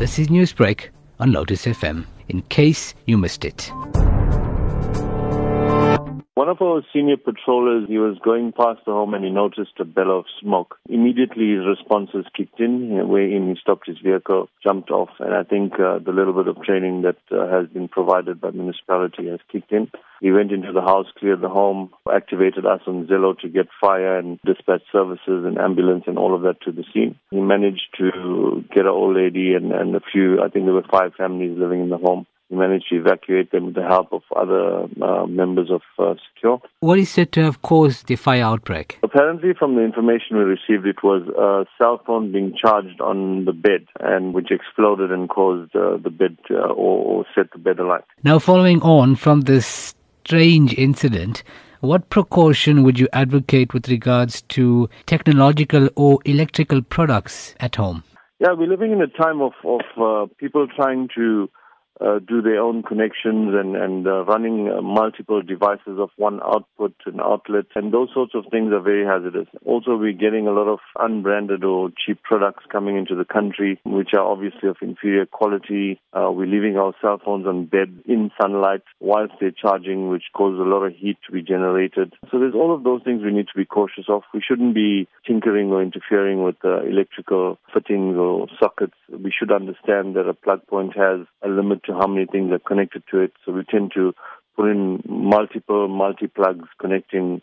This 0.00 0.18
is 0.18 0.28
Newsbreak 0.28 0.88
on 1.18 1.32
Lotus 1.32 1.66
FM, 1.66 2.06
in 2.30 2.40
case 2.48 2.94
you 3.04 3.18
missed 3.18 3.44
it. 3.44 3.70
One 6.40 6.48
of 6.48 6.62
our 6.62 6.80
senior 6.90 7.18
patrollers, 7.18 7.86
he 7.86 7.98
was 7.98 8.16
going 8.24 8.52
past 8.52 8.80
the 8.86 8.92
home 8.92 9.12
and 9.12 9.22
he 9.22 9.30
noticed 9.30 9.78
a 9.78 9.84
bellow 9.84 10.20
of 10.20 10.24
smoke. 10.40 10.78
Immediately 10.88 11.50
his 11.52 11.66
responses 11.66 12.24
kicked 12.34 12.58
in, 12.58 13.06
wherein 13.08 13.50
he 13.50 13.60
stopped 13.60 13.86
his 13.86 13.98
vehicle, 13.98 14.48
jumped 14.64 14.90
off, 14.90 15.10
and 15.18 15.34
I 15.34 15.42
think 15.42 15.74
uh, 15.74 15.98
the 15.98 16.12
little 16.12 16.32
bit 16.32 16.48
of 16.48 16.64
training 16.64 17.02
that 17.02 17.18
uh, 17.30 17.46
has 17.46 17.68
been 17.68 17.88
provided 17.88 18.40
by 18.40 18.52
municipality 18.52 19.28
has 19.28 19.40
kicked 19.52 19.70
in. 19.70 19.90
He 20.22 20.32
went 20.32 20.50
into 20.50 20.72
the 20.72 20.80
house, 20.80 21.08
cleared 21.18 21.42
the 21.42 21.50
home, 21.50 21.90
activated 22.10 22.64
us 22.64 22.80
on 22.86 23.06
Zello 23.06 23.38
to 23.40 23.48
get 23.50 23.68
fire 23.78 24.16
and 24.16 24.40
dispatch 24.46 24.84
services 24.90 25.44
and 25.44 25.58
ambulance 25.58 26.04
and 26.06 26.16
all 26.16 26.34
of 26.34 26.40
that 26.44 26.62
to 26.62 26.72
the 26.72 26.84
scene. 26.94 27.16
He 27.30 27.40
managed 27.40 27.88
to 27.98 28.64
get 28.74 28.86
an 28.86 28.92
old 28.92 29.14
lady 29.14 29.52
and, 29.52 29.72
and 29.72 29.94
a 29.94 30.00
few, 30.00 30.42
I 30.42 30.48
think 30.48 30.64
there 30.64 30.72
were 30.72 30.88
five 30.90 31.12
families 31.18 31.58
living 31.58 31.82
in 31.82 31.90
the 31.90 31.98
home. 31.98 32.24
We 32.50 32.56
managed 32.56 32.88
to 32.88 32.96
evacuate 32.96 33.52
them 33.52 33.66
with 33.66 33.76
the 33.76 33.82
help 33.82 34.12
of 34.12 34.22
other 34.36 34.88
uh, 35.00 35.26
members 35.26 35.70
of 35.70 35.82
uh, 35.98 36.14
Secure. 36.34 36.60
What 36.80 36.98
is 36.98 37.08
said 37.08 37.30
to 37.32 37.44
have 37.44 37.62
caused 37.62 38.08
the 38.08 38.16
fire 38.16 38.42
outbreak? 38.42 38.98
Apparently, 39.04 39.54
from 39.56 39.76
the 39.76 39.82
information 39.82 40.36
we 40.36 40.42
received, 40.42 40.84
it 40.84 41.02
was 41.04 41.22
a 41.38 41.64
cell 41.78 42.02
phone 42.04 42.32
being 42.32 42.52
charged 42.60 43.00
on 43.00 43.44
the 43.44 43.52
bed 43.52 43.86
and 44.00 44.34
which 44.34 44.50
exploded 44.50 45.12
and 45.12 45.28
caused 45.28 45.74
uh, 45.76 45.96
the 46.02 46.10
bed 46.10 46.36
uh, 46.50 46.54
or, 46.54 47.04
or 47.04 47.24
set 47.36 47.52
the 47.52 47.58
bed 47.58 47.78
alight. 47.78 48.04
Now, 48.24 48.40
following 48.40 48.82
on 48.82 49.14
from 49.14 49.42
this 49.42 49.94
strange 50.24 50.74
incident, 50.74 51.44
what 51.80 52.10
precaution 52.10 52.82
would 52.82 52.98
you 52.98 53.08
advocate 53.12 53.72
with 53.72 53.88
regards 53.88 54.42
to 54.42 54.90
technological 55.06 55.88
or 55.96 56.18
electrical 56.24 56.82
products 56.82 57.54
at 57.60 57.76
home? 57.76 58.02
Yeah, 58.38 58.52
we're 58.52 58.68
living 58.68 58.92
in 58.92 59.00
a 59.02 59.06
time 59.06 59.40
of, 59.40 59.52
of 59.64 59.80
uh, 60.00 60.32
people 60.38 60.66
trying 60.74 61.08
to 61.16 61.48
uh, 62.00 62.18
do 62.18 62.40
their 62.40 62.60
own 62.60 62.82
connections 62.82 63.54
and, 63.54 63.76
and 63.76 64.06
uh, 64.06 64.24
running 64.24 64.70
uh, 64.70 64.80
multiple 64.80 65.42
devices 65.42 65.98
of 65.98 66.10
one 66.16 66.40
output 66.42 66.94
and 67.06 67.20
outlet. 67.20 67.66
And 67.74 67.92
those 67.92 68.08
sorts 68.14 68.34
of 68.34 68.44
things 68.50 68.72
are 68.72 68.80
very 68.80 69.04
hazardous. 69.04 69.48
Also, 69.64 69.96
we're 69.96 70.12
getting 70.12 70.46
a 70.46 70.52
lot 70.52 70.68
of 70.68 70.78
unbranded 70.98 71.64
or 71.64 71.90
cheap 71.90 72.22
products 72.22 72.64
coming 72.70 72.96
into 72.96 73.14
the 73.14 73.24
country, 73.24 73.80
which 73.84 74.10
are 74.14 74.24
obviously 74.24 74.68
of 74.68 74.76
inferior 74.80 75.26
quality. 75.26 76.00
Uh, 76.12 76.30
we're 76.32 76.46
leaving 76.46 76.76
our 76.76 76.94
cell 77.00 77.20
phones 77.22 77.46
on 77.46 77.66
bed 77.66 78.02
in 78.06 78.30
sunlight 78.40 78.82
whilst 79.00 79.34
they're 79.40 79.50
charging, 79.50 80.08
which 80.08 80.24
causes 80.34 80.60
a 80.60 80.68
lot 80.68 80.84
of 80.84 80.94
heat 80.94 81.18
to 81.26 81.32
be 81.32 81.42
generated. 81.42 82.14
So 82.30 82.38
there's 82.38 82.54
all 82.54 82.74
of 82.74 82.82
those 82.82 83.02
things 83.02 83.22
we 83.22 83.32
need 83.32 83.48
to 83.48 83.58
be 83.58 83.64
cautious 83.64 84.04
of. 84.08 84.22
We 84.32 84.42
shouldn't 84.46 84.74
be 84.74 85.08
tinkering 85.26 85.70
or 85.70 85.82
interfering 85.82 86.42
with 86.42 86.56
uh, 86.64 86.82
electrical 86.82 87.58
fittings 87.72 88.16
or 88.16 88.46
sockets. 88.58 88.94
We 89.10 89.32
should 89.36 89.52
understand 89.52 90.16
that 90.16 90.28
a 90.28 90.34
plug 90.34 90.66
point 90.66 90.96
has 90.96 91.26
a 91.42 91.48
limit 91.48 91.82
to 91.90 91.96
how 91.98 92.06
many 92.06 92.26
things 92.26 92.52
are 92.52 92.58
connected 92.58 93.02
to 93.10 93.20
it. 93.20 93.32
So 93.44 93.52
we 93.52 93.64
tend 93.64 93.92
to 93.94 94.14
put 94.56 94.70
in 94.70 95.02
multiple 95.08 95.88
multi 95.88 96.26
plugs 96.26 96.68
connecting 96.80 97.42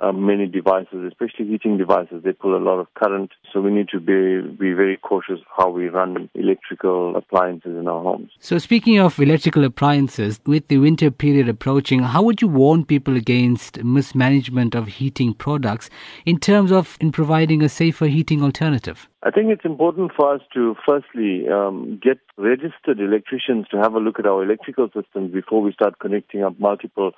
uh, 0.00 0.12
many 0.12 0.46
devices, 0.46 1.04
especially 1.06 1.46
heating 1.46 1.76
devices. 1.76 2.22
They 2.22 2.32
pull 2.32 2.56
a 2.56 2.62
lot 2.62 2.78
of 2.78 2.92
current, 2.94 3.32
so 3.52 3.60
we 3.60 3.70
need 3.70 3.88
to 3.88 4.00
be 4.00 4.40
be 4.56 4.72
very 4.72 4.96
cautious 4.96 5.40
how 5.56 5.70
we 5.70 5.88
run 5.88 6.28
electrical 6.34 7.16
appliances 7.16 7.76
in 7.76 7.88
our 7.88 8.02
homes. 8.02 8.30
So, 8.40 8.58
speaking 8.58 8.98
of 8.98 9.18
electrical 9.18 9.64
appliances, 9.64 10.40
with 10.46 10.68
the 10.68 10.78
winter 10.78 11.10
period 11.10 11.48
approaching, 11.48 12.00
how 12.00 12.22
would 12.22 12.40
you 12.40 12.48
warn 12.48 12.84
people 12.84 13.16
against 13.16 13.82
mismanagement 13.82 14.74
of 14.74 14.86
heating 14.86 15.34
products 15.34 15.90
in 16.26 16.38
terms 16.38 16.70
of 16.70 16.96
in 17.00 17.10
providing 17.10 17.62
a 17.62 17.68
safer 17.68 18.06
heating 18.06 18.42
alternative? 18.42 19.08
I 19.24 19.32
think 19.32 19.50
it's 19.50 19.64
important 19.64 20.12
for 20.16 20.32
us 20.32 20.42
to 20.54 20.76
firstly 20.86 21.48
um, 21.48 21.98
get 22.00 22.18
registered 22.36 23.00
electricians 23.00 23.66
to 23.68 23.76
have 23.76 23.94
a 23.94 23.98
look 23.98 24.20
at 24.20 24.26
our 24.26 24.44
electrical 24.44 24.88
systems 24.94 25.32
before 25.32 25.60
we 25.60 25.72
start 25.72 25.98
connecting 25.98 26.44
up 26.44 26.58
multiple 26.60 27.10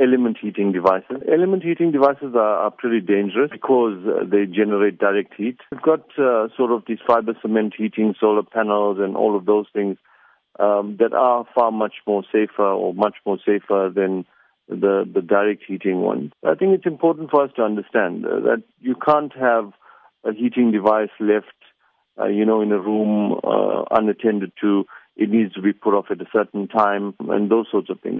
element 0.00 0.38
heating 0.40 0.72
devices. 0.72 1.22
Element 1.30 1.62
heating 1.62 1.92
devices 1.92 2.34
are, 2.34 2.56
are 2.58 2.70
pretty 2.70 3.00
dangerous 3.00 3.50
because 3.50 3.98
uh, 4.06 4.24
they 4.24 4.46
generate 4.46 4.98
direct 4.98 5.34
heat. 5.36 5.58
We've 5.72 5.82
got 5.82 6.04
uh, 6.18 6.48
sort 6.56 6.72
of 6.72 6.84
these 6.86 6.98
fiber 7.06 7.34
cement 7.42 7.74
heating, 7.76 8.14
solar 8.20 8.42
panels, 8.42 8.98
and 9.00 9.16
all 9.16 9.36
of 9.36 9.46
those 9.46 9.66
things 9.72 9.96
um, 10.58 10.96
that 10.98 11.12
are 11.12 11.44
far 11.54 11.70
much 11.70 11.94
more 12.06 12.22
safer 12.32 12.62
or 12.62 12.94
much 12.94 13.16
more 13.24 13.38
safer 13.38 13.90
than 13.94 14.24
the, 14.68 15.08
the 15.12 15.22
direct 15.22 15.62
heating 15.66 16.00
ones. 16.00 16.32
I 16.44 16.54
think 16.54 16.74
it's 16.74 16.86
important 16.86 17.30
for 17.30 17.44
us 17.44 17.50
to 17.56 17.62
understand 17.62 18.26
uh, 18.26 18.40
that 18.40 18.62
you 18.80 18.94
can't 18.94 19.32
have 19.36 19.72
a 20.24 20.32
heating 20.32 20.72
device 20.72 21.10
left, 21.20 21.46
uh, 22.20 22.26
you 22.26 22.44
know, 22.44 22.60
in 22.60 22.72
a 22.72 22.78
room 22.78 23.40
uh, 23.42 23.84
unattended 23.90 24.52
to. 24.60 24.84
It 25.16 25.30
needs 25.30 25.52
to 25.54 25.62
be 25.62 25.72
put 25.72 25.94
off 25.94 26.06
at 26.10 26.20
a 26.20 26.26
certain 26.32 26.68
time 26.68 27.14
and 27.28 27.50
those 27.50 27.66
sorts 27.70 27.90
of 27.90 28.00
things. 28.00 28.16